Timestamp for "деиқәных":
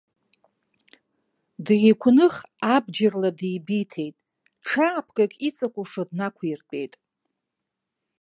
1.65-2.35